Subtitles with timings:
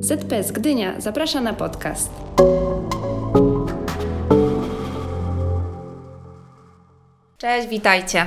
[0.00, 2.10] ZPS Gdynia zaprasza na podcast.
[7.38, 8.26] Cześć, witajcie.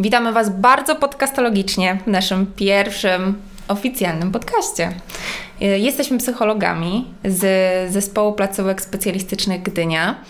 [0.00, 4.92] Witamy Was bardzo podcastologicznie w naszym pierwszym oficjalnym podcaście.
[5.60, 10.24] Jesteśmy psychologami z zespołu placówek specjalistycznych Gdynia.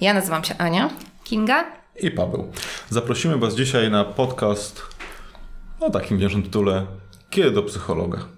[0.00, 0.90] Ja nazywam się Ania.
[1.24, 1.64] Kinga
[2.00, 2.52] i Paweł.
[2.90, 4.82] Zaprosimy Was dzisiaj na podcast
[5.80, 6.86] o takim wdzięcznym tytule
[7.30, 8.37] Kiedy do psychologa?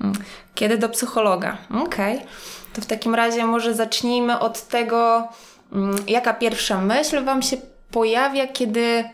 [0.00, 0.14] Mm,
[0.54, 1.56] kiedy do psychologa?
[1.70, 2.16] Okej.
[2.16, 2.28] Okay.
[2.72, 5.28] To w takim razie może zacznijmy od tego,
[5.72, 7.56] mm, jaka pierwsza myśl Wam się
[7.90, 9.04] pojawia, kiedy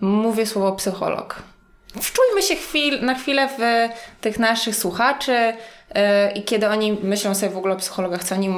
[0.00, 1.42] mówię słowo psycholog.
[2.02, 3.60] Wczujmy się chwil, na chwilę w
[4.20, 6.02] tych naszych słuchaczy yy,
[6.34, 8.50] i kiedy oni myślą sobie w ogóle o psychologach, co oni,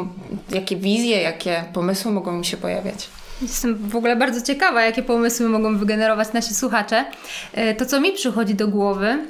[0.50, 3.08] jakie wizje, jakie pomysły mogą im się pojawiać.
[3.42, 7.04] Jestem w ogóle bardzo ciekawa, jakie pomysły mogą wygenerować nasi słuchacze.
[7.52, 9.26] E, to, co mi przychodzi do głowy, e,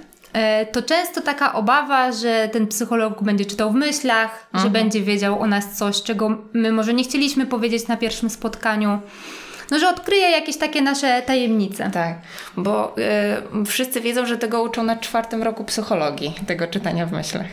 [0.72, 4.72] to często taka obawa, że ten psycholog będzie czytał w myślach, że mhm.
[4.72, 8.98] będzie wiedział o nas coś, czego my może nie chcieliśmy powiedzieć na pierwszym spotkaniu
[9.70, 11.90] no, że odkryje jakieś takie nasze tajemnice.
[11.92, 12.18] Tak,
[12.56, 12.96] bo
[13.62, 17.46] y, wszyscy wiedzą, że tego uczą na czwartym roku psychologii, tego czytania w myślach.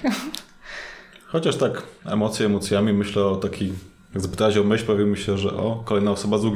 [1.31, 3.73] Chociaż tak, emocje emocjami, myślę o takiej,
[4.13, 6.55] jak zapytałaś o myśl, powie mi się, że o, kolejna osoba z UG.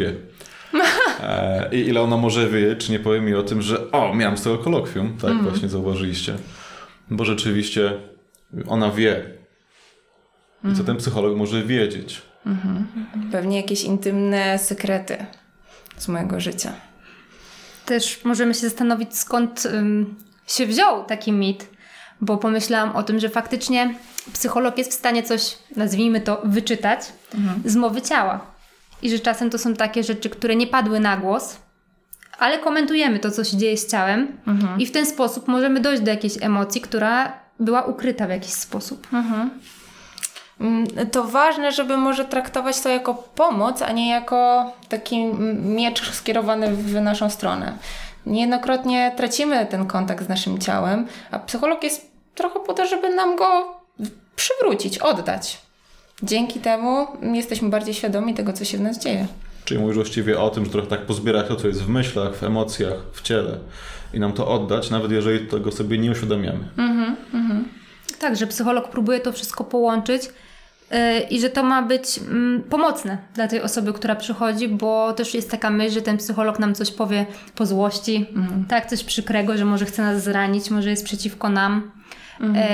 [1.23, 4.37] E, I ile ona może wie, czy nie powie mi o tym, że o, miałam
[4.37, 5.43] z tego kolokwium, tak mm.
[5.43, 6.35] właśnie zauważyliście.
[7.09, 7.93] Bo rzeczywiście
[8.67, 9.23] ona wie.
[10.63, 10.85] I co mhm.
[10.85, 12.21] ten psycholog może wiedzieć.
[12.45, 12.87] Mhm.
[13.31, 15.25] Pewnie jakieś intymne sekrety
[15.97, 16.73] z mojego życia.
[17.85, 20.15] Też możemy się zastanowić, skąd um,
[20.47, 21.69] się wziął taki mit,
[22.21, 23.95] bo pomyślałam o tym, że faktycznie
[24.33, 26.99] psycholog jest w stanie coś, nazwijmy to, wyczytać
[27.35, 27.61] mhm.
[27.65, 28.50] z mowy ciała.
[29.01, 31.57] I że czasem to są takie rzeczy, które nie padły na głos,
[32.39, 34.79] ale komentujemy to, co się dzieje z ciałem, mhm.
[34.79, 39.07] i w ten sposób możemy dojść do jakiejś emocji, która była ukryta w jakiś sposób.
[39.13, 39.49] Mhm.
[40.59, 46.75] Mm, to ważne, żeby może traktować to jako pomoc, a nie jako taki miecz skierowany
[46.75, 47.77] w naszą stronę.
[48.25, 53.35] Niejednokrotnie tracimy ten kontakt z naszym ciałem, a psycholog jest trochę po to, żeby nam
[53.35, 53.81] go
[54.35, 55.61] przywrócić, oddać.
[56.23, 59.27] Dzięki temu jesteśmy bardziej świadomi tego, co się w nas dzieje.
[59.65, 62.43] Czyli mówisz właściwie o tym, że trochę tak pozbierać to, co jest w myślach, w
[62.43, 63.57] emocjach, w ciele
[64.13, 66.59] i nam to oddać, nawet jeżeli tego sobie nie uświadamiamy.
[66.77, 67.65] Mhm, mhm.
[68.19, 70.21] Tak, że psycholog próbuje to wszystko połączyć
[71.29, 75.51] i że to ma być mm, pomocne dla tej osoby, która przychodzi, bo też jest
[75.51, 78.65] taka myśl, że ten psycholog nam coś powie po złości, mhm.
[78.65, 81.91] tak, coś przykrego, że może chce nas zranić, może jest przeciwko nam.
[82.39, 82.65] Mhm.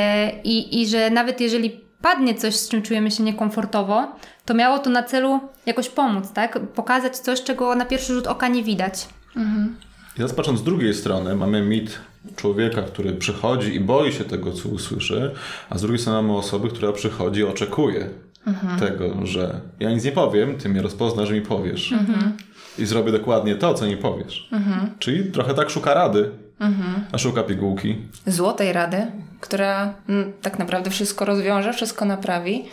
[0.43, 4.15] I, I że nawet jeżeli padnie coś, z czym czujemy się niekomfortowo,
[4.45, 6.59] to miało to na celu jakoś pomóc, tak?
[6.59, 9.07] Pokazać coś, czego na pierwszy rzut oka nie widać.
[9.35, 9.75] Mhm.
[10.13, 11.99] I teraz patrząc z drugiej strony, mamy mit
[12.35, 15.31] człowieka, który przychodzi i boi się tego, co usłyszy,
[15.69, 18.09] a z drugiej strony mamy osoby, która przychodzi i oczekuje
[18.47, 18.79] mhm.
[18.79, 21.91] tego, że ja nic nie powiem, ty mnie rozpoznasz, mi powiesz.
[21.91, 22.37] Mhm.
[22.79, 24.49] I zrobię dokładnie to, co nie powiesz.
[24.51, 24.89] Mhm.
[24.99, 27.05] Czyli trochę tak szuka rady, mhm.
[27.11, 27.95] a szuka pigułki.
[28.25, 32.65] Złotej rady, która m, mm, tak naprawdę wszystko rozwiąże, wszystko naprawi.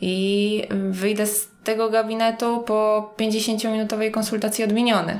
[0.00, 5.18] I wyjdę z tego gabinetu po 50-minutowej konsultacji odmieniony.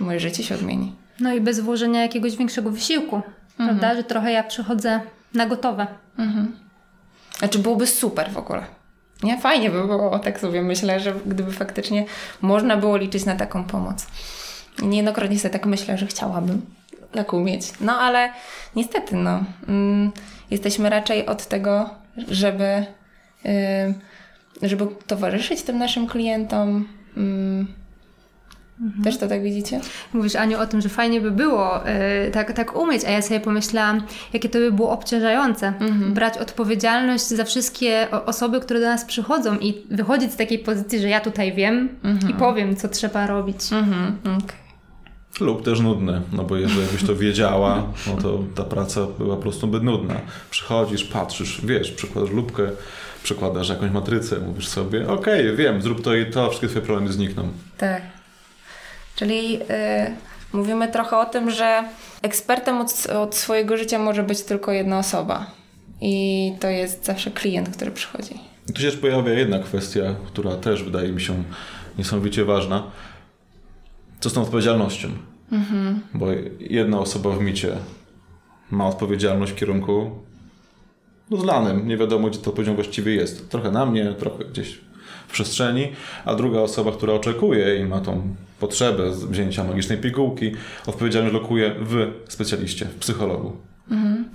[0.00, 0.92] Moje życie się odmieni.
[1.20, 3.68] No i bez włożenia jakiegoś większego wysiłku, mhm.
[3.68, 3.96] prawda?
[3.96, 5.00] Że trochę ja przychodzę
[5.34, 5.86] na gotowe.
[6.18, 6.56] Mhm.
[7.38, 8.62] Znaczy byłoby super w ogóle.
[9.22, 9.38] Nie?
[9.38, 12.04] Fajnie by było, tak sobie myślę, że gdyby faktycznie
[12.40, 14.06] można było liczyć na taką pomoc.
[14.82, 16.62] Niejednokrotnie sobie tak myślę, że chciałabym
[17.12, 17.72] tak umieć.
[17.80, 18.32] No ale
[18.76, 19.44] niestety, no.
[19.68, 20.12] Mm,
[20.50, 21.90] jesteśmy raczej od tego,
[22.28, 22.86] żeby,
[23.46, 27.66] y, żeby towarzyszyć tym naszym klientom, mm,
[28.80, 29.04] Mhm.
[29.04, 29.80] Też to tak widzicie?
[30.12, 31.80] Mówisz, Aniu, o tym, że fajnie by było
[32.24, 35.66] yy, tak, tak umieć, a ja sobie pomyślałam, jakie to by było obciążające.
[35.66, 36.14] Mhm.
[36.14, 41.08] Brać odpowiedzialność za wszystkie osoby, które do nas przychodzą i wychodzić z takiej pozycji, że
[41.08, 42.32] ja tutaj wiem mhm.
[42.32, 43.72] i powiem, co trzeba robić.
[43.72, 44.18] Mhm.
[44.22, 44.69] Okay.
[45.40, 49.42] Lub też nudne, no bo jeżeli byś to wiedziała, no to ta praca była po
[49.42, 50.14] prostu by nudna.
[50.50, 52.62] Przychodzisz, patrzysz, wiesz, przykładasz lubkę,
[53.22, 57.12] przekładasz jakąś matrycę, mówisz sobie, okej, okay, wiem, zrób to i to, wszystkie twoje problemy
[57.12, 57.48] znikną.
[57.78, 58.02] Tak.
[59.16, 59.60] Czyli yy,
[60.52, 61.84] mówimy trochę o tym, że
[62.22, 65.46] ekspertem od, od swojego życia może być tylko jedna osoba.
[66.00, 68.34] I to jest zawsze klient, który przychodzi.
[68.74, 71.44] Tu się pojawia jedna kwestia, która też wydaje mi się
[71.98, 72.90] niesamowicie ważna.
[74.20, 75.08] Co z tą odpowiedzialnością?
[75.52, 76.00] Mhm.
[76.14, 76.26] Bo
[76.60, 77.76] jedna osoba w micie
[78.70, 80.10] ma odpowiedzialność w kierunku
[81.30, 81.88] rozlanym.
[81.88, 83.50] Nie wiadomo, gdzie to poziom właściwie jest.
[83.50, 84.80] Trochę na mnie, trochę gdzieś
[85.28, 85.92] w przestrzeni,
[86.24, 90.52] a druga osoba, która oczekuje i ma tą potrzebę wzięcia magicznej pigułki,
[90.86, 93.56] odpowiedzialność lokuje w specjaliście, w psychologu.
[93.90, 94.28] Mhm.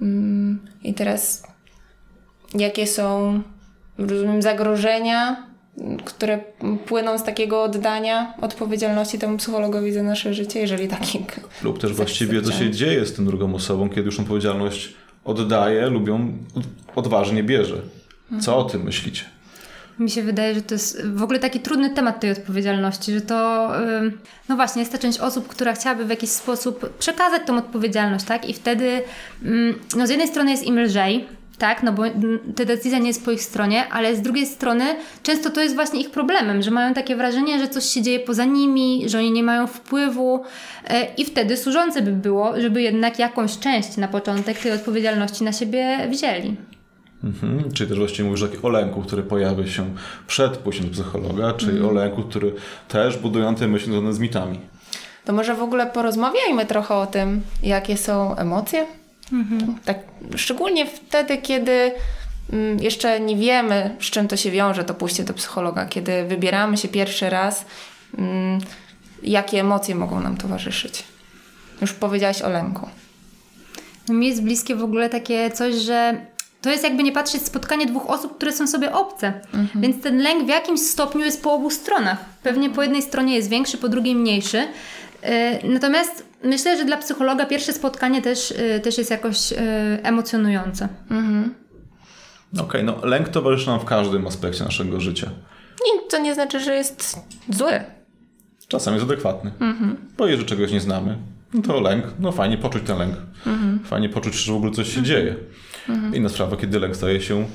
[0.00, 1.42] Mm, I teraz
[2.54, 3.42] jakie są
[3.98, 5.49] rozumiem, zagrożenia,
[6.04, 6.38] które
[6.86, 11.24] płyną z takiego oddania odpowiedzialności temu psychologowi za nasze życie, jeżeli taki.
[11.62, 14.94] Lub też właściwie co się dzieje z tą drugą osobą, kiedy już odpowiedzialność
[15.24, 16.32] oddaje lub ją
[16.96, 17.76] odważnie bierze.
[18.40, 19.24] Co o tym myślicie?
[19.98, 23.70] Mi się wydaje, że to jest w ogóle taki trudny temat tej odpowiedzialności, że to,
[24.48, 28.48] no właśnie, jest ta część osób, która chciałaby w jakiś sposób przekazać tą odpowiedzialność, tak?
[28.48, 29.02] I wtedy,
[29.96, 31.28] no z jednej strony jest im lżej,
[31.60, 32.02] tak, no bo
[32.56, 34.84] ta decyzja nie jest po ich stronie, ale z drugiej strony
[35.22, 38.44] często to jest właśnie ich problemem, że mają takie wrażenie, że coś się dzieje poza
[38.44, 40.42] nimi, że oni nie mają wpływu
[40.88, 45.52] e, i wtedy służące by było, żeby jednak jakąś część na początek tej odpowiedzialności na
[45.52, 46.56] siebie wzięli.
[47.24, 47.72] Mhm.
[47.72, 49.94] Czyli też właściwie mówisz o lęku, który pojawia się
[50.26, 51.90] przed pójściem do psychologa, czyli mhm.
[51.90, 52.54] o lęku, który
[52.88, 54.60] też budują te myśli związane z mitami.
[55.24, 58.86] To może w ogóle porozmawiajmy trochę o tym, jakie są emocje,
[59.32, 59.78] Mhm.
[59.84, 59.98] Tak,
[60.36, 61.92] szczególnie wtedy, kiedy
[62.52, 66.76] mm, jeszcze nie wiemy, z czym to się wiąże, to pójście do psychologa, kiedy wybieramy
[66.76, 67.64] się pierwszy raz,
[68.18, 68.60] mm,
[69.22, 71.04] jakie emocje mogą nam towarzyszyć.
[71.80, 72.88] Już powiedziałaś o lęku.
[74.08, 76.26] No mi jest bliskie w ogóle takie coś, że
[76.62, 79.32] to jest jakby nie patrzeć spotkanie dwóch osób, które są sobie obce.
[79.54, 79.80] Mhm.
[79.82, 82.24] Więc ten lęk w jakimś stopniu jest po obu stronach.
[82.42, 84.68] Pewnie po jednej stronie jest większy, po drugiej mniejszy.
[85.22, 89.56] E, natomiast myślę, że dla psychologa pierwsze spotkanie też, e, też jest jakoś e,
[90.02, 90.88] emocjonujące.
[91.10, 91.54] Mhm.
[92.52, 95.30] Okej, okay, no lęk towarzyszy nam w każdym aspekcie naszego życia.
[95.74, 97.72] I to nie znaczy, że jest zły.
[98.68, 99.52] Czasami jest adekwatny.
[99.60, 99.96] Mhm.
[100.18, 101.18] Bo jeżeli czegoś nie znamy,
[101.54, 103.14] no to lęk, no fajnie poczuć ten lęk.
[103.46, 103.80] Mhm.
[103.84, 105.06] Fajnie poczuć, że w ogóle coś się mhm.
[105.06, 105.36] dzieje.
[105.88, 106.14] Mhm.
[106.14, 107.46] Inna sprawa, kiedy lęk staje się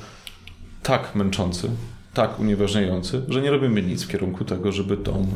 [0.83, 1.69] tak męczący,
[2.15, 5.27] tak unieważniający, że nie robimy nic w kierunku tego, żeby tą,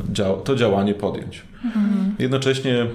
[0.43, 1.43] to działanie podjąć.
[1.65, 2.15] Mhm.
[2.19, 2.85] Jednocześnie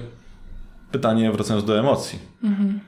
[0.91, 2.19] pytanie, wracając do emocji.
[2.43, 2.79] Mhm.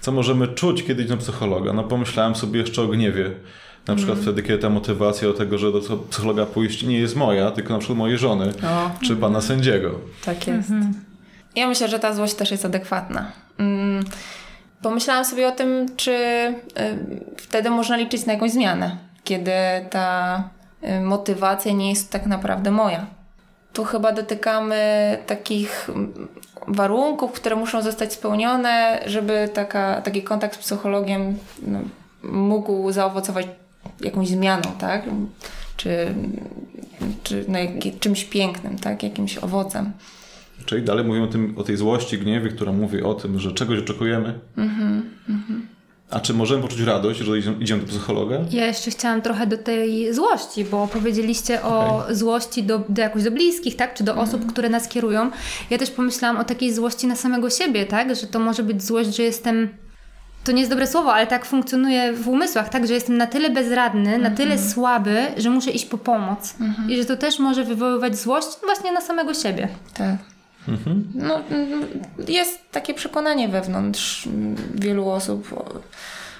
[0.00, 1.72] Co możemy czuć, kiedy idziemy do psychologa?
[1.72, 3.30] No pomyślałem sobie jeszcze o gniewie.
[3.86, 5.80] Na przykład wtedy, kiedy ta motywacja do tego, że do
[6.10, 8.90] psychologa pójść nie jest moja, tylko na przykład mojej żony, o.
[9.04, 10.00] czy pana sędziego.
[10.24, 10.70] Tak jest.
[11.56, 13.32] Ja myślę, że ta złość też jest adekwatna.
[13.58, 14.04] Mm.
[14.82, 16.54] Pomyślałam sobie o tym, czy y,
[17.36, 19.52] wtedy można liczyć na jakąś zmianę kiedy
[19.90, 20.42] ta
[20.84, 23.06] y, motywacja nie jest tak naprawdę moja.
[23.72, 26.28] Tu chyba dotykamy takich mm,
[26.68, 31.78] warunków, które muszą zostać spełnione, żeby taka, taki kontakt z psychologiem no,
[32.22, 33.46] mógł zaowocować
[34.00, 35.04] jakąś zmianą, tak?
[35.76, 36.14] Czy,
[37.22, 37.58] czy no,
[38.00, 39.02] czymś pięknym, tak?
[39.02, 39.92] Jakimś owocem.
[40.66, 43.78] Czyli dalej mówimy o, tym, o tej złości, gniewie, która mówi o tym, że czegoś
[43.78, 44.40] oczekujemy.
[44.56, 45.75] Mhm, mhm.
[46.10, 48.36] A czy możemy poczuć radość, że idziemy do psychologa?
[48.50, 52.14] Ja jeszcze chciałam trochę do tej złości, bo powiedzieliście o okay.
[52.14, 53.94] złości do, do jakoś do bliskich, tak?
[53.94, 54.48] Czy do osób, mm.
[54.48, 55.30] które nas kierują.
[55.70, 58.16] Ja też pomyślałam o takiej złości na samego siebie, tak?
[58.16, 59.68] Że to może być złość, że jestem
[60.44, 63.50] to nie jest dobre słowo, ale tak funkcjonuje w umysłach, tak, że jestem na tyle
[63.50, 64.22] bezradny, mm -hmm.
[64.22, 64.70] na tyle mhm.
[64.70, 66.54] słaby, że muszę iść po pomoc.
[66.60, 66.90] Mm -hmm.
[66.90, 69.68] I że to też może wywoływać złość właśnie na samego siebie.
[69.94, 70.35] Tak.
[70.68, 71.04] Mhm.
[71.14, 71.40] No,
[72.28, 74.28] jest takie przekonanie wewnątrz
[74.74, 75.64] wielu osób,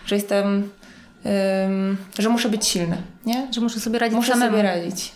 [0.06, 0.70] że jestem,
[2.18, 2.96] że muszę być silny,
[3.26, 3.48] nie?
[3.54, 4.50] Że muszę sobie radzić Muszę samemu.
[4.50, 5.12] sobie radzić.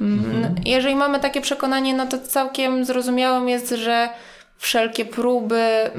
[0.00, 0.40] Mhm.
[0.42, 4.08] No, jeżeli mamy takie przekonanie, no to całkiem zrozumiałym jest, że
[4.58, 5.90] wszelkie próby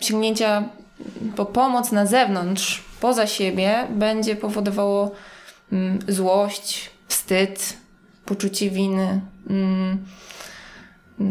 [0.00, 0.64] sięgnięcia
[1.36, 5.10] po pomoc na zewnątrz, poza siebie, będzie powodowało
[6.08, 7.76] złość, wstyd,
[8.24, 9.20] poczucie winy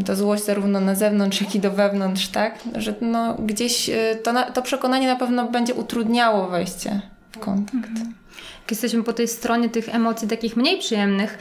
[0.06, 2.58] ta złość zarówno na zewnątrz, jak i do wewnątrz, tak?
[2.76, 7.00] Że no, gdzieś y, to, na, to przekonanie na pewno będzie utrudniało wejście
[7.32, 7.74] w kontakt.
[7.74, 8.14] Mhm.
[8.60, 11.38] Jak jesteśmy po tej stronie tych emocji takich mniej przyjemnych,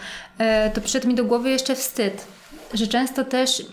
[0.68, 2.28] y, to przyszedł mi do głowy jeszcze wstyd,
[2.74, 3.66] że często też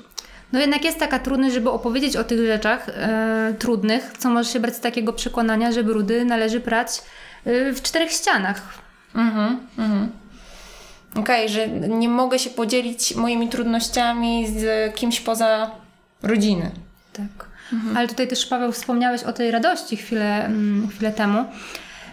[0.52, 4.60] no jednak jest taka trudność, żeby opowiedzieć o tych rzeczach e, trudnych, co może się
[4.60, 7.02] brać z takiego przekonania, że brudy należy prać
[7.44, 8.62] e, w czterech ścianach.
[9.14, 10.08] Mhm, mhm.
[11.16, 15.70] Okej, okay, że nie mogę się podzielić moimi trudnościami z kimś poza
[16.22, 16.70] rodziny.
[17.12, 17.48] Tak.
[17.72, 17.96] Mhm.
[17.96, 21.44] Ale tutaj też, Paweł, wspomniałeś o tej radości chwilę, mm, chwilę temu.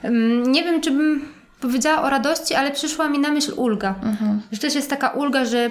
[0.03, 1.29] Mm, nie wiem, czy bym
[1.59, 3.95] powiedziała o radości, ale przyszła mi na myśl ulga.
[4.03, 4.41] Mhm.
[4.51, 5.69] Że też jest taka ulga, że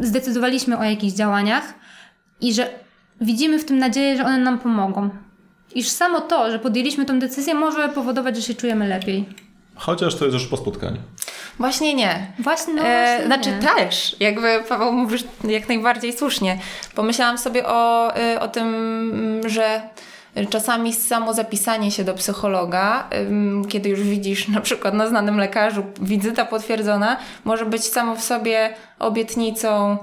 [0.00, 1.74] zdecydowaliśmy o jakichś działaniach
[2.40, 2.70] i że
[3.20, 5.10] widzimy w tym nadzieję, że one nam pomogą.
[5.74, 9.26] Iż samo to, że podjęliśmy tę decyzję, może powodować, że się czujemy lepiej.
[9.74, 10.98] Chociaż to jest już po spotkaniu.
[11.58, 12.32] Właśnie nie.
[12.38, 13.58] Właśnie, no e, właśnie Znaczy nie.
[13.58, 16.58] też, jakby Paweł mówisz jak najbardziej słusznie.
[16.94, 19.82] Pomyślałam sobie o, y, o tym, że
[20.50, 23.08] czasami samo zapisanie się do psychologa,
[23.68, 28.74] kiedy już widzisz na przykład na znanym lekarzu wizyta potwierdzona, może być samo w sobie
[28.98, 29.98] obietnicą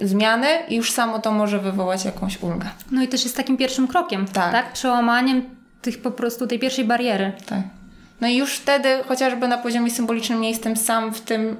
[0.00, 2.66] zmiany i już samo to może wywołać jakąś ulgę.
[2.90, 4.52] No i też jest takim pierwszym krokiem, tak?
[4.52, 4.72] tak?
[4.72, 5.42] Przełamaniem
[5.82, 7.32] tych po prostu tej pierwszej bariery.
[7.46, 7.77] Tak.
[8.20, 11.56] No i już wtedy, chociażby na poziomie symbolicznym, nie jestem sam w tym,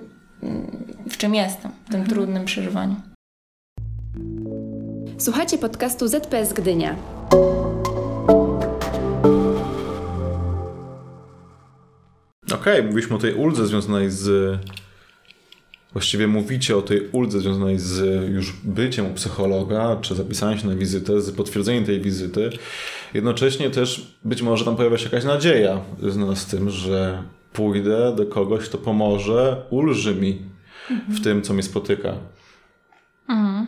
[1.10, 2.96] w czym jestem, w tym trudnym przeżywaniu.
[5.18, 6.96] Słuchajcie podcastu ZPS Gdynia.
[12.44, 14.58] Okej, okay, mówiliśmy o tej uldze związanej z.
[15.92, 20.74] Właściwie mówicie o tej uldze związanej z już byciem u psychologa, czy zapisaniem się na
[20.74, 22.50] wizytę, z potwierdzeniem tej wizyty.
[23.14, 28.26] Jednocześnie też być może tam pojawia się jakaś nadzieja związana z tym, że pójdę do
[28.26, 30.42] kogoś, kto pomoże, ulży mi
[30.90, 31.18] mhm.
[31.18, 32.14] w tym, co mnie spotyka.
[33.28, 33.66] Mhm.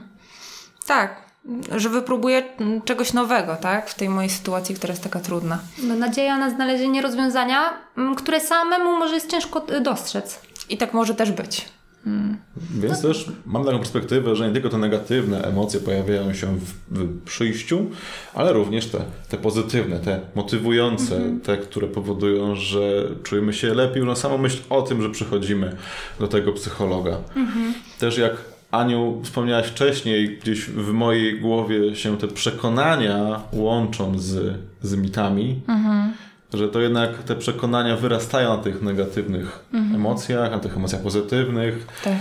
[0.86, 1.30] Tak,
[1.76, 2.42] że wypróbuję
[2.84, 3.90] czegoś nowego, tak?
[3.90, 5.58] W tej mojej sytuacji, która jest taka trudna.
[5.82, 7.72] No, nadzieja na znalezienie rozwiązania,
[8.16, 10.40] które samemu może jest ciężko y, dostrzec.
[10.68, 11.68] I tak może też być.
[12.04, 12.36] Hmm.
[12.74, 13.08] Więc no.
[13.08, 17.86] też mam taką perspektywę, że nie tylko te negatywne emocje pojawiają się w, w przyjściu,
[18.34, 21.40] ale również te, te pozytywne, te motywujące, mhm.
[21.40, 25.76] te, które powodują, że czujemy się lepiej na samą myśl o tym, że przychodzimy
[26.20, 27.18] do tego psychologa.
[27.36, 27.74] Mhm.
[27.98, 28.32] Też jak
[28.70, 36.12] Aniu, wspomniałaś wcześniej, gdzieś w mojej głowie się te przekonania łączą z, z mitami, mhm.
[36.52, 39.94] Że to jednak te przekonania wyrastają na tych negatywnych mhm.
[39.94, 41.86] emocjach, na tych emocjach pozytywnych.
[42.04, 42.14] Tak.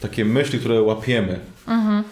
[0.00, 1.40] Takie myśli, które łapiemy.
[1.68, 2.04] Mhm.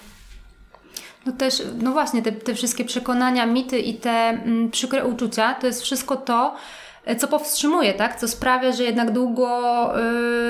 [1.26, 5.66] No też, no właśnie, te, te wszystkie przekonania, mity i te mm, przykre uczucia, to
[5.66, 6.54] jest wszystko to,
[7.18, 8.20] co powstrzymuje, tak?
[8.20, 9.92] Co sprawia, że jednak długo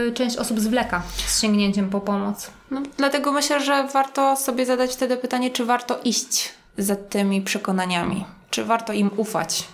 [0.09, 2.51] y, część osób zwleka z sięgnięciem po pomoc.
[2.71, 8.25] No, dlatego myślę, że warto sobie zadać wtedy pytanie, czy warto iść za tymi przekonaniami,
[8.51, 9.65] czy warto im ufać,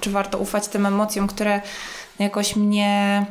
[0.00, 1.60] czy warto ufać tym emocjom, które
[2.18, 3.26] jakoś mnie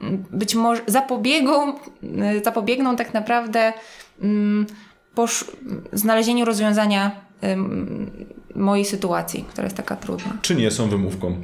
[0.00, 3.72] mm, być może zapobiegą, y, zapobiegną tak naprawdę
[4.22, 4.66] mm,
[5.92, 7.10] znalezieniu rozwiązania
[8.54, 10.32] mojej sytuacji, która jest taka trudna.
[10.42, 11.36] Czy nie są wymówką?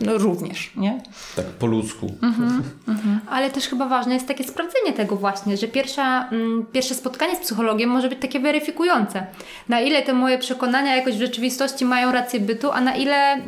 [0.00, 1.02] No, również, nie?
[1.36, 2.14] Tak, po ludzku.
[2.22, 3.20] Mhm, mhm.
[3.30, 7.40] Ale też chyba ważne jest takie sprawdzenie tego właśnie, że pierwsza, mm, pierwsze spotkanie z
[7.40, 9.26] psychologiem może być takie weryfikujące.
[9.68, 13.42] Na ile te moje przekonania jakoś w rzeczywistości mają rację bytu, a na ile...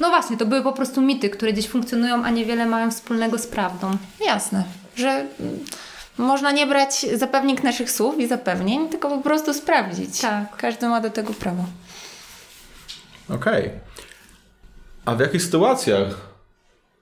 [0.00, 3.46] No właśnie, to były po prostu mity, które gdzieś funkcjonują, a niewiele mają wspólnego z
[3.46, 3.90] prawdą.
[4.26, 4.64] Jasne,
[4.96, 5.58] że mm,
[6.18, 10.20] można nie brać zapewnień naszych słów i zapewnień, tylko po prostu sprawdzić.
[10.20, 10.56] Tak.
[10.56, 11.64] Każdy ma do tego prawo.
[13.28, 13.66] Okej.
[13.66, 13.89] Okay.
[15.04, 16.30] A w jakich sytuacjach?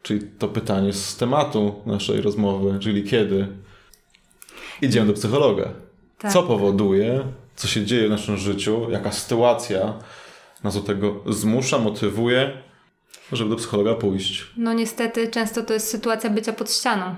[0.02, 3.48] Czyli to pytanie z tematu naszej rozmowy, czyli kiedy
[4.82, 5.68] idziemy do psychologa.
[6.18, 6.32] Tak.
[6.32, 7.24] Co powoduje,
[7.56, 9.94] co się dzieje w naszym życiu, jaka sytuacja
[10.64, 12.62] nas do tego zmusza, motywuje,
[13.32, 14.46] żeby do psychologa pójść.
[14.56, 17.14] No niestety często to jest sytuacja bycia pod ścianą.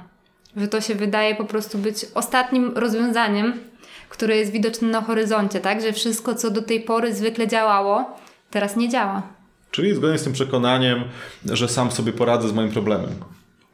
[0.56, 3.60] Że to się wydaje po prostu być ostatnim rozwiązaniem,
[4.08, 5.80] które jest widoczne na horyzoncie, tak?
[5.80, 8.04] Że wszystko, co do tej pory zwykle działało,
[8.50, 9.22] teraz nie działa.
[9.70, 11.04] Czyli zgodnie z tym przekonaniem,
[11.44, 13.10] że sam sobie poradzę z moim problemem.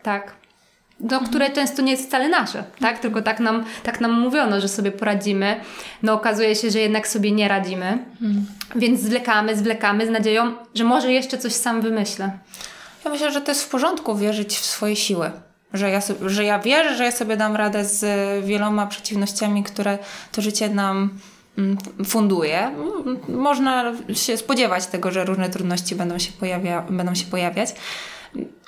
[0.03, 0.35] Tak.
[1.01, 2.99] No, które często nie jest wcale nasze, tak?
[2.99, 5.61] Tylko tak nam, tak nam mówiono, że sobie poradzimy.
[6.03, 7.99] No okazuje się, że jednak sobie nie radzimy.
[8.21, 8.47] Hmm.
[8.77, 12.39] Więc zwlekamy, zwlekamy z nadzieją, że może jeszcze coś sam wymyślę.
[13.05, 15.31] Ja myślę, że to jest w porządku wierzyć w swoje siły.
[15.73, 18.05] Że ja, że ja wierzę, że ja sobie dam radę z
[18.45, 19.99] wieloma przeciwnościami, które
[20.33, 21.19] to życie nam
[22.07, 22.71] funduje.
[23.29, 27.75] Można się spodziewać tego, że różne trudności będą się, pojawia, będą się pojawiać.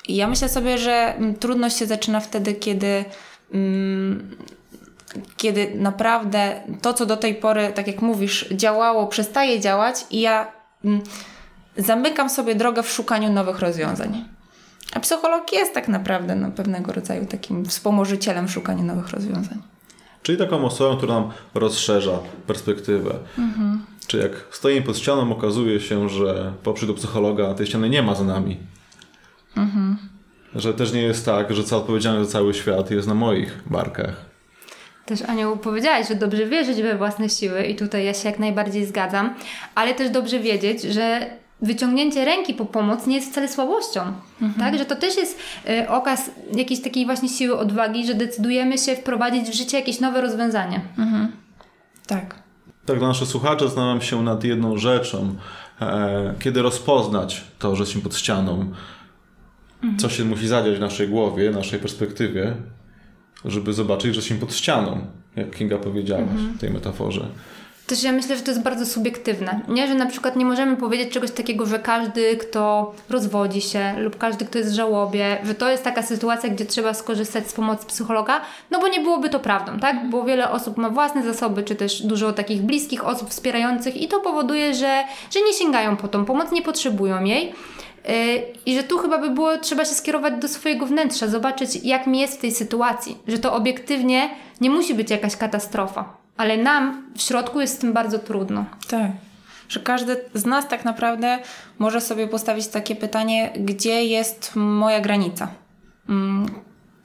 [0.07, 3.05] Ja myślę sobie, że mm, trudność się zaczyna wtedy, kiedy,
[3.53, 4.35] mm,
[5.37, 10.51] kiedy naprawdę to, co do tej pory, tak jak mówisz, działało, przestaje działać i ja
[11.77, 14.25] zamykam sobie drogę w szukaniu nowych rozwiązań.
[14.93, 19.61] A psycholog jest tak naprawdę no, pewnego rodzaju takim wspomożycielem w szukaniu nowych rozwiązań.
[20.23, 23.15] Czyli taką osobą, która nam rozszerza perspektywę.
[23.37, 23.85] Mhm.
[24.07, 28.15] Czy jak stoimy pod ścianą, okazuje się, że poprzez do psychologa tej ściany nie ma
[28.15, 28.57] za nami.
[29.57, 29.97] Mhm.
[30.55, 34.25] Że też nie jest tak, że cała odpowiedzialność za cały świat jest na moich barkach.
[35.05, 38.85] Też Anioł powiedziałaś, że dobrze wierzyć we własne siły i tutaj ja się jak najbardziej
[38.85, 39.35] zgadzam,
[39.75, 41.29] ale też dobrze wiedzieć, że
[41.61, 44.01] wyciągnięcie ręki po pomoc nie jest wcale słabością.
[44.41, 44.53] Mhm.
[44.59, 44.77] Tak?
[44.79, 45.39] Że to też jest
[45.69, 50.21] y, okaz jakiejś takiej właśnie siły odwagi, że decydujemy się wprowadzić w życie jakieś nowe
[50.21, 50.81] rozwiązanie.
[50.97, 51.31] Mhm.
[52.07, 52.35] Tak.
[52.85, 55.35] Tak, dla naszych słuchaczy zastanawiam się nad jedną rzeczą.
[55.81, 58.71] E, kiedy rozpoznać to, że jesteśmy pod ścianą?
[59.81, 59.99] Mhm.
[59.99, 62.55] Co się musi zadziać w naszej głowie, naszej perspektywie,
[63.45, 65.01] żeby zobaczyć, że jesteśmy pod ścianą,
[65.35, 66.53] jak Kinga powiedziałaś mhm.
[66.53, 67.27] w tej metaforze.
[67.89, 69.59] Też ja myślę, że to jest bardzo subiektywne.
[69.67, 74.17] Nie, że na przykład nie możemy powiedzieć czegoś takiego, że każdy, kto rozwodzi się lub
[74.17, 77.85] każdy, kto jest w żałobie, że to jest taka sytuacja, gdzie trzeba skorzystać z pomocy
[77.85, 78.41] psychologa,
[78.71, 80.09] no bo nie byłoby to prawdą, tak?
[80.09, 84.19] Bo wiele osób ma własne zasoby, czy też dużo takich bliskich osób wspierających i to
[84.19, 87.45] powoduje, że, że nie sięgają po tą pomoc, nie potrzebują jej.
[87.45, 88.13] Yy,
[88.65, 92.19] I że tu chyba by było trzeba się skierować do swojego wnętrza, zobaczyć, jak mi
[92.19, 94.29] jest w tej sytuacji, że to obiektywnie
[94.61, 98.65] nie musi być jakaś katastrofa, ale nam w środku jest z tym bardzo trudno.
[98.89, 99.11] Tak.
[99.69, 101.39] Że każdy z nas tak naprawdę
[101.79, 105.47] może sobie postawić takie pytanie, gdzie jest moja granica?
[106.09, 106.45] Mm,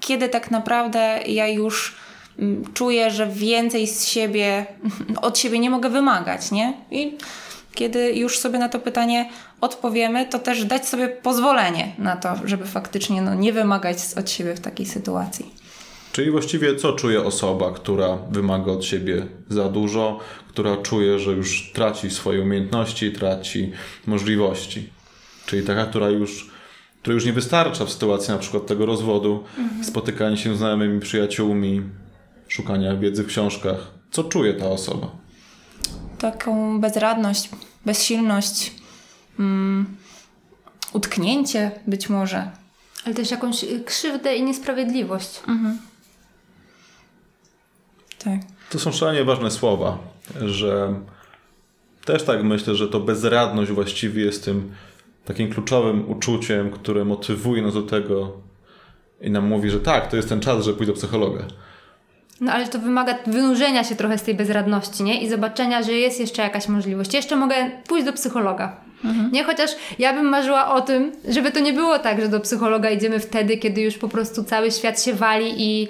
[0.00, 1.96] kiedy tak naprawdę ja już
[2.38, 4.66] mm, czuję, że więcej z siebie,
[5.26, 6.74] od siebie nie mogę wymagać, nie?
[6.90, 7.18] I
[7.74, 12.66] kiedy już sobie na to pytanie odpowiemy, to też dać sobie pozwolenie na to, żeby
[12.66, 15.63] faktycznie no, nie wymagać od siebie w takiej sytuacji.
[16.14, 21.72] Czyli właściwie co czuje osoba, która wymaga od siebie za dużo, która czuje, że już
[21.72, 23.72] traci swoje umiejętności, traci
[24.06, 24.90] możliwości?
[25.46, 26.50] Czyli taka, która już,
[27.02, 29.84] która już nie wystarcza w sytuacji na przykład tego rozwodu, mhm.
[29.84, 31.82] spotykania się z znajomymi, przyjaciółmi,
[32.48, 33.90] szukania wiedzy w książkach.
[34.10, 35.10] Co czuje ta osoba?
[36.18, 37.50] Taką bezradność,
[37.86, 38.72] bezsilność,
[39.38, 39.96] mm,
[40.92, 42.50] utknięcie być może.
[43.04, 45.40] Ale też jakąś krzywdę i niesprawiedliwość.
[45.48, 45.78] Mhm.
[48.24, 48.40] Tak.
[48.70, 49.98] To są szalenie ważne słowa,
[50.44, 50.94] że
[52.04, 54.72] też tak myślę, że to bezradność właściwie jest tym
[55.24, 58.32] takim kluczowym uczuciem, które motywuje nas do tego
[59.20, 61.44] i nam mówi, że tak, to jest ten czas, że pójdę do psychologa.
[62.40, 65.22] No ale to wymaga wynurzenia się trochę z tej bezradności, nie?
[65.22, 67.14] I zobaczenia, że jest jeszcze jakaś możliwość.
[67.14, 68.83] Jeszcze mogę pójść do psychologa.
[69.04, 69.32] Mhm.
[69.32, 72.90] Nie, chociaż ja bym marzyła o tym, żeby to nie było tak, że do psychologa
[72.90, 75.88] idziemy wtedy, kiedy już po prostu cały świat się wali i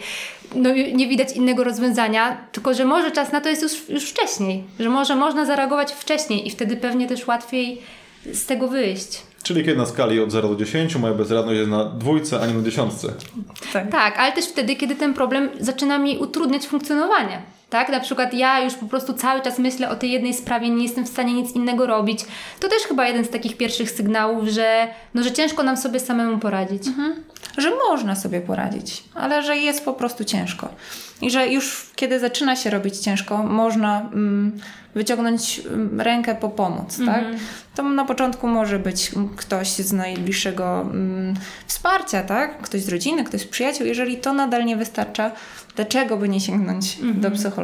[0.54, 4.64] no, nie widać innego rozwiązania, tylko że może czas na to jest już, już wcześniej,
[4.80, 7.82] że może można zareagować wcześniej i wtedy pewnie też łatwiej
[8.32, 9.22] z tego wyjść.
[9.42, 12.54] Czyli kiedy na skali od 0 do 10 moja bezradność jest na dwójce, a nie
[12.54, 13.08] na dziesiątce.
[13.72, 13.90] Tak.
[13.90, 17.42] tak, ale też wtedy, kiedy ten problem zaczyna mi utrudniać funkcjonowanie.
[17.74, 17.88] Tak?
[17.88, 21.04] Na przykład ja już po prostu cały czas myślę o tej jednej sprawie, nie jestem
[21.04, 22.20] w stanie nic innego robić.
[22.60, 26.38] To też chyba jeden z takich pierwszych sygnałów, że, no, że ciężko nam sobie samemu
[26.38, 26.86] poradzić.
[26.86, 27.14] Mhm.
[27.58, 30.68] Że można sobie poradzić, ale że jest po prostu ciężko.
[31.22, 34.60] I że już kiedy zaczyna się robić ciężko, można mm,
[34.94, 37.18] wyciągnąć mm, rękę po pomoc, tak?
[37.18, 37.32] mhm.
[37.32, 37.42] tak?
[37.74, 41.34] To na początku może być ktoś z najbliższego mm,
[41.66, 42.62] wsparcia, tak?
[42.62, 43.86] Ktoś z rodziny, ktoś z przyjaciół.
[43.86, 45.30] Jeżeli to nadal nie wystarcza,
[45.76, 47.20] dlaczego by nie sięgnąć mhm.
[47.20, 47.63] do psychologa?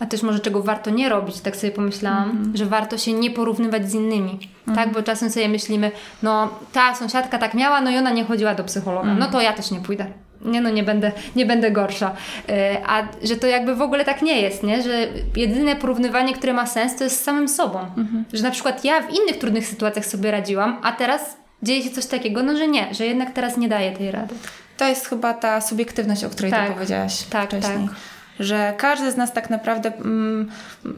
[0.00, 2.56] A też może czego warto nie robić, tak sobie pomyślałam, mhm.
[2.56, 4.38] że warto się nie porównywać z innymi,
[4.74, 4.92] tak?
[4.92, 8.64] Bo czasem sobie myślimy, no ta sąsiadka tak miała, no i ona nie chodziła do
[8.64, 10.06] psychologa, no to ja też nie pójdę
[10.44, 12.12] nie no, nie będę, nie będę gorsza.
[12.48, 14.82] E, a że to jakby w ogóle tak nie jest, nie?
[14.82, 15.06] Że
[15.36, 17.78] jedyne porównywanie, które ma sens, to jest z samym sobą.
[17.78, 18.24] Mhm.
[18.32, 22.06] Że na przykład ja w innych trudnych sytuacjach sobie radziłam, a teraz dzieje się coś
[22.06, 24.34] takiego, no że nie, że jednak teraz nie daję tej rady.
[24.76, 27.88] To jest chyba ta subiektywność, o której tak, ty powiedziałaś tak, wcześniej.
[27.88, 27.96] Tak.
[28.40, 30.50] Że każdy z nas tak naprawdę mm,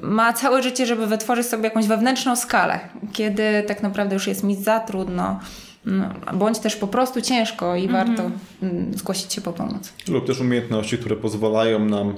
[0.03, 2.81] ma całe życie, żeby wytworzyć sobie jakąś wewnętrzną skalę,
[3.13, 5.41] kiedy tak naprawdę już jest mi za trudno,
[5.87, 8.07] no, bądź też po prostu ciężko i mhm.
[8.07, 8.31] warto
[8.63, 9.93] mm, zgłosić się po pomoc.
[10.09, 12.15] Lub też umiejętności, które pozwalają nam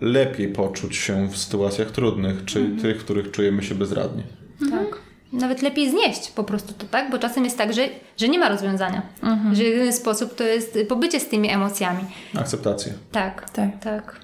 [0.00, 2.82] lepiej poczuć się w sytuacjach trudnych, czyli mhm.
[2.82, 4.22] tych, w których czujemy się bezradnie.
[4.62, 4.86] Mhm.
[5.32, 7.10] Nawet lepiej znieść po prostu to, tak?
[7.10, 9.02] Bo czasem jest tak, że, że nie ma rozwiązania.
[9.22, 9.54] Mhm.
[9.54, 12.04] Że jedyny sposób to jest pobycie z tymi emocjami.
[12.38, 12.92] Akceptacja.
[13.12, 14.20] Tak, tak, tak.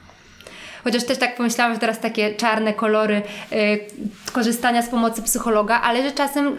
[0.84, 3.80] Chociaż też tak pomyślałam, że teraz takie czarne kolory y,
[4.32, 6.54] korzystania z pomocy psychologa, ale że czasem y,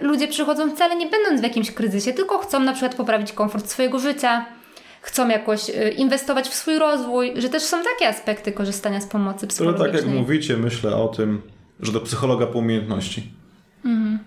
[0.00, 3.98] ludzie przychodzą wcale nie będąc w jakimś kryzysie, tylko chcą na przykład poprawić komfort swojego
[3.98, 4.46] życia,
[5.00, 9.46] chcą jakoś y, inwestować w swój rozwój, że też są takie aspekty korzystania z pomocy
[9.46, 9.92] psychologicznej.
[9.92, 11.42] To tak jak mówicie, myślę o tym,
[11.80, 13.30] że do psychologa po umiejętności.
[13.86, 14.18] Mhm.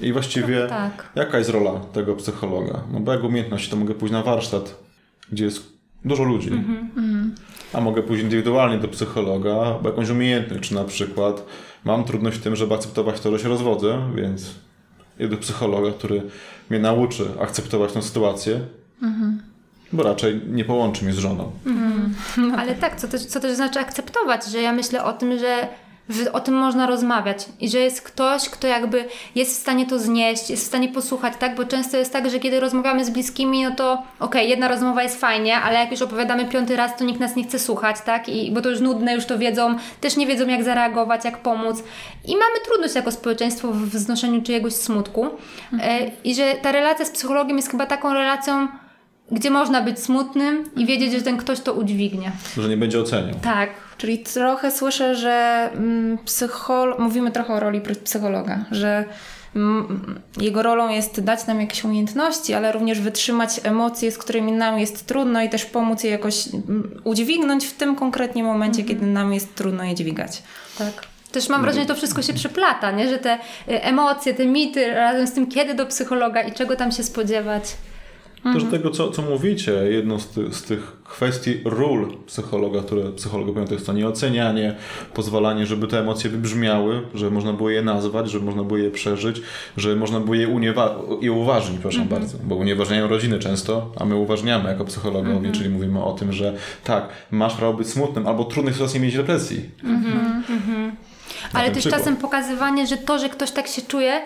[0.00, 1.12] I właściwie tak.
[1.14, 2.82] jaka jest rola tego psychologa?
[2.92, 4.78] No bo jak umiejętności, to mogę pójść na warsztat,
[5.32, 5.62] gdzie jest
[6.04, 6.50] dużo ludzi.
[6.52, 7.34] Mhm.
[7.72, 11.46] A mogę pójść indywidualnie do psychologa, bo jakąś umiejętność, czy na przykład
[11.84, 14.50] mam trudność w tym, żeby akceptować to, że się rozwodzę, więc
[15.18, 16.22] idę do psychologa, który
[16.70, 18.60] mnie nauczy akceptować tę sytuację.
[19.02, 19.42] Mhm.
[19.92, 21.52] Bo raczej nie połączy mnie z żoną.
[21.66, 22.14] Mhm.
[22.36, 25.68] No Ale tak, co też, co też znaczy akceptować, że ja myślę o tym, że
[26.08, 29.98] że o tym można rozmawiać i że jest ktoś, kto jakby jest w stanie to
[29.98, 31.54] znieść, jest w stanie posłuchać, tak?
[31.54, 35.02] Bo często jest tak, że kiedy rozmawiamy z bliskimi, no to okej, okay, jedna rozmowa
[35.02, 38.28] jest fajnie, ale jak już opowiadamy piąty raz, to nikt nas nie chce słuchać, tak?
[38.28, 41.82] I, bo to już nudne, już to wiedzą, też nie wiedzą jak zareagować, jak pomóc.
[42.24, 45.28] I mamy trudność jako społeczeństwo w znoszeniu czyjegoś smutku.
[45.72, 46.02] Mhm.
[46.02, 48.68] E, I że ta relacja z psychologiem jest chyba taką relacją,
[49.34, 52.32] gdzie można być smutnym i wiedzieć, że ten ktoś to udźwignie.
[52.56, 53.34] Że nie będzie oceniał.
[53.42, 53.70] Tak.
[53.98, 56.94] Czyli trochę słyszę, że mm, psychol...
[56.98, 59.04] mówimy trochę o roli psychologa, że
[59.56, 64.78] mm, jego rolą jest dać nam jakieś umiejętności, ale również wytrzymać emocje, z którymi nam
[64.78, 68.98] jest trudno i też pomóc je jakoś mm, udźwignąć w tym konkretnie momencie, Mhm.
[68.98, 70.42] kiedy nam jest trudno je dźwigać.
[70.78, 70.92] Tak.
[71.32, 73.08] Też mam wrażenie, że to wszystko się przeplata, nie?
[73.08, 73.34] że te
[73.68, 77.64] y, emocje, te mity razem z tym, kiedy do psychologa i czego tam się spodziewać.
[78.52, 83.52] Też tego, co, co mówicie, jedną z, ty, z tych kwestii ról psychologa, które psychologowie
[83.54, 84.74] mówią, to jest to nieocenianie,
[85.14, 89.42] pozwalanie, żeby te emocje wybrzmiały, że można było je nazwać, że można było je przeżyć,
[89.76, 94.16] że można było je, uniewa- je uważnić, proszę bardzo, bo unieważniają rodziny często, a my
[94.16, 96.54] uważniamy jako psychologowie, czyli mówimy o tym, że
[96.84, 99.70] tak, masz prawo być smutnym, albo trudnych sytuacji mieć depresji.
[99.82, 102.00] Na Ale ten też przykład.
[102.00, 104.20] czasem pokazywanie, że to, że ktoś tak się czuje,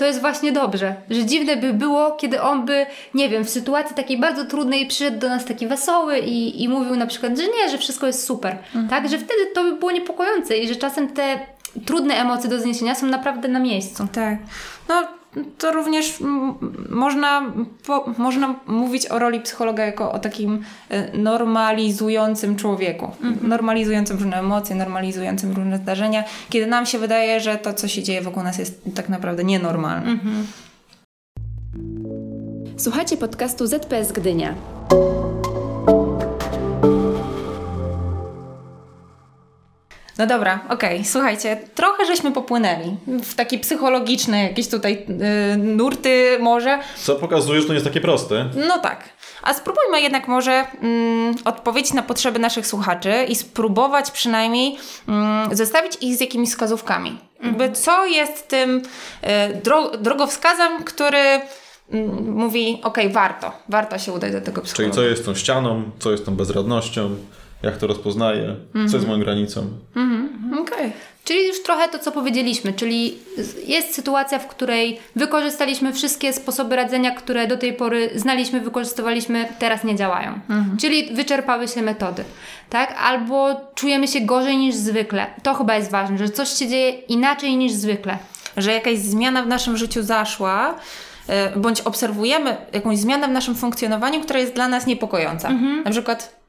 [0.00, 0.94] to jest właśnie dobrze.
[1.10, 5.18] Że dziwne by było, kiedy on by, nie wiem, w sytuacji takiej bardzo trudnej przyszedł
[5.18, 8.58] do nas taki wesoły i, i mówił na przykład, że nie, że wszystko jest super.
[8.90, 11.38] Tak, że wtedy to by było niepokojące i że czasem te
[11.86, 14.06] trudne emocje do zniesienia są naprawdę na miejscu.
[14.12, 14.38] Tak.
[14.88, 15.08] No
[15.58, 16.54] to również mm,
[16.90, 17.52] można,
[17.86, 23.10] po, można mówić o roli psychologa jako o takim e, normalizującym człowieku.
[23.42, 28.22] Normalizującym różne emocje, normalizującym różne zdarzenia, kiedy nam się wydaje, że to, co się dzieje
[28.22, 30.18] wokół nas jest tak naprawdę nienormalne.
[32.76, 34.54] Słuchacie podcastu ZPS Gdynia.
[40.20, 45.06] No dobra, okej, słuchajcie, trochę żeśmy popłynęli w takie psychologiczne jakieś tutaj
[45.54, 46.78] y, nurty może.
[47.02, 48.50] Co pokazuje, że to nie jest takie proste.
[48.68, 49.04] No tak.
[49.42, 54.76] A spróbujmy jednak może mm, odpowiedzieć na potrzeby naszych słuchaczy i spróbować przynajmniej
[55.08, 57.18] mm, zestawić ich z jakimiś wskazówkami.
[57.44, 61.18] Jakby co jest tym y, dro- drogowskazem, który
[61.92, 64.94] mm, mówi, okej, warto, warto się udać do tego Czyli psychologa.
[64.94, 67.16] co jest tą ścianą, co jest tą bezradnością,
[67.62, 68.56] jak to rozpoznaję,
[68.90, 69.66] co jest moją granicą.
[70.60, 70.92] Okej.
[71.24, 73.18] Czyli już trochę to, co powiedzieliśmy, czyli
[73.66, 79.84] jest sytuacja, w której wykorzystaliśmy wszystkie sposoby radzenia, które do tej pory znaliśmy, wykorzystywaliśmy, teraz
[79.84, 80.40] nie działają.
[80.80, 82.24] Czyli wyczerpały się metody,
[82.70, 82.94] tak?
[83.02, 85.26] Albo czujemy się gorzej niż zwykle.
[85.42, 88.18] To chyba jest ważne, że coś się dzieje inaczej niż zwykle.
[88.56, 90.74] że jakaś zmiana w naszym życiu zaszła,
[91.28, 95.50] e, bądź obserwujemy jakąś zmianę w naszym funkcjonowaniu, która jest dla nas niepokojąca.
[95.84, 96.39] Na przykład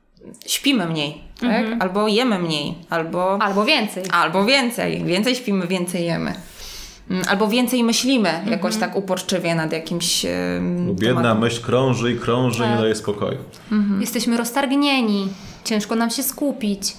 [0.45, 1.65] śpimy mniej, tak?
[1.79, 4.03] albo jemy mniej, albo, Albo więcej.
[4.11, 5.03] albo więcej.
[5.03, 6.33] Więcej śpimy, więcej jemy.
[7.09, 10.25] Mm, Albo więcej myślimy jakoś tak uporczywie nad jakimś
[10.87, 11.39] Lub tematem.
[11.39, 13.37] myśl krąży i krąży, nie daje spokoju.
[13.99, 15.27] Jesteśmy roztargnieni,
[15.63, 16.93] ciężko nam się skupić.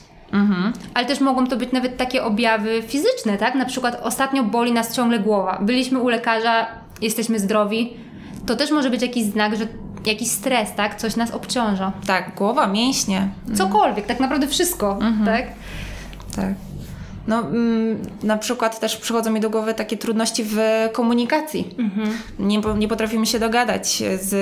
[0.95, 3.55] Ale też mogą to być nawet takie objawy fizyczne, tak?
[3.55, 5.59] Na przykład ostatnio boli nas ciągle głowa.
[5.63, 6.67] Byliśmy u lekarza,
[7.01, 7.93] jesteśmy zdrowi.
[8.47, 9.67] To też może być jakiś znak, że
[10.07, 10.95] jakiś stres, tak?
[11.01, 11.93] Coś nas obciąża.
[12.07, 13.29] Tak, głowa, mięśnie.
[13.55, 15.47] Cokolwiek, tak naprawdę wszystko, tak?
[16.37, 16.55] Tak.
[17.27, 20.57] No, mm, na przykład też przychodzą mi do głowy takie trudności w
[20.93, 21.75] komunikacji.
[22.39, 24.33] Nie, po- nie potrafimy się dogadać z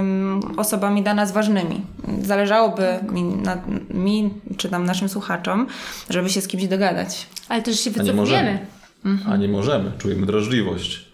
[0.00, 1.80] mm, osobami dla nas ważnymi.
[2.22, 3.56] Zależałoby mi, na,
[3.90, 5.66] mi czy tam naszym słuchaczom,
[6.10, 7.26] żeby się z kimś dogadać.
[7.48, 8.58] Ale też się A nie możemy.
[9.02, 9.32] wycofujemy.
[9.34, 9.92] A nie możemy.
[9.98, 11.04] Czujemy drażliwość.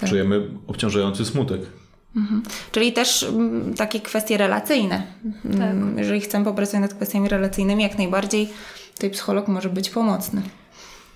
[0.00, 0.08] Tak.
[0.10, 1.60] Czujemy obciążający smutek.
[2.72, 5.02] Czyli też mm, takie kwestie relacyjne.
[5.44, 8.48] Mm, Jeżeli chcemy popracować nad kwestiami relacyjnymi, jak najbardziej
[8.94, 10.42] tutaj psycholog może być pomocny.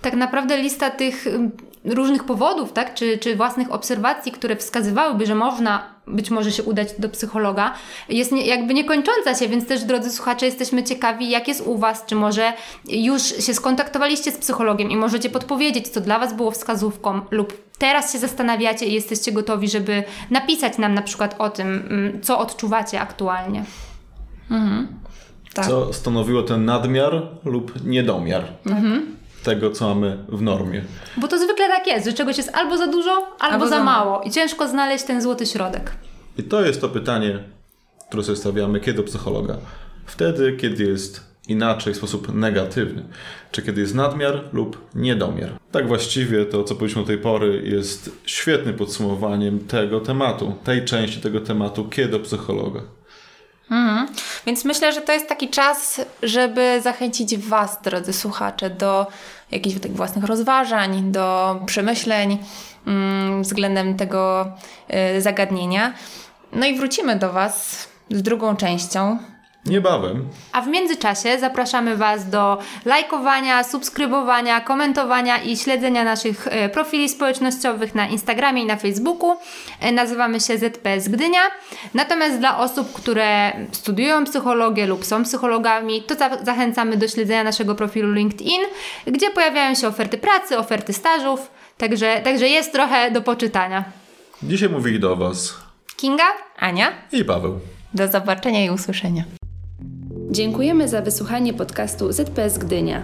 [0.01, 1.51] Tak naprawdę lista tych ym,
[1.85, 2.93] różnych powodów, tak?
[2.93, 7.73] Czy, czy własnych obserwacji, które wskazywałyby, że można być może się udać do psychologa,
[8.09, 12.05] jest nie, jakby niekończąca się, więc też drodzy słuchacze, jesteśmy ciekawi, jak jest u Was,
[12.05, 12.53] czy może
[12.87, 18.13] już się skontaktowaliście z psychologiem i możecie podpowiedzieć, co dla Was było wskazówką lub teraz
[18.13, 23.01] się zastanawiacie i jesteście gotowi, żeby napisać nam na przykład o tym, ym, co odczuwacie
[23.01, 23.63] aktualnie.
[25.53, 25.65] Tak.
[25.65, 29.18] Co stanowiło ten nadmiar lub niedomiar Mhm.
[29.43, 30.81] Tego, co mamy w normie.
[31.17, 33.83] Bo to zwykle tak jest, że czegoś jest albo za dużo, albo, Albo za za
[33.83, 35.91] mało i ciężko znaleźć ten złoty środek.
[36.37, 37.39] I to jest to pytanie,
[38.07, 39.57] które sobie stawiamy, kiedy do psychologa.
[40.05, 43.03] Wtedy, kiedy jest inaczej, w sposób negatywny.
[43.51, 45.49] Czy kiedy jest nadmiar lub niedomiar.
[45.71, 51.21] Tak właściwie to, co powiedzieliśmy do tej pory, jest świetnym podsumowaniem tego tematu, tej części
[51.21, 52.19] tego tematu, kiedy do
[53.69, 54.05] psychologa.
[54.45, 59.07] Więc myślę, że to jest taki czas, żeby zachęcić Was, drodzy słuchacze, do
[59.51, 62.37] jakichś tych własnych rozważań, do przemyśleń
[62.87, 64.51] mm, względem tego
[65.17, 65.93] y, zagadnienia.
[66.53, 69.17] No i wrócimy do Was z drugą częścią
[69.69, 70.27] Niebawem.
[70.51, 77.95] A w międzyczasie zapraszamy Was do lajkowania, subskrybowania, komentowania i śledzenia naszych e, profili społecznościowych
[77.95, 79.35] na Instagramie i na Facebooku.
[79.79, 81.39] E, Nazywamy się ZPS Gdynia.
[81.93, 87.75] Natomiast dla osób, które studiują psychologię lub są psychologami, to za- zachęcamy do śledzenia naszego
[87.75, 88.61] profilu LinkedIn,
[89.07, 91.51] gdzie pojawiają się oferty pracy, oferty stażów.
[91.77, 93.83] Także, także jest trochę do poczytania.
[94.43, 95.53] Dzisiaj mówili do Was
[95.95, 96.23] Kinga?
[96.59, 97.59] Ania, i Paweł.
[97.93, 99.23] do zobaczenia i usłyszenia.
[100.31, 103.03] Dziękujemy za wysłuchanie podcastu ZPS Gdynia.